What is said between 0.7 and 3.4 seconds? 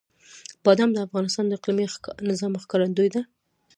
د افغانستان د اقلیمي نظام ښکارندوی ده.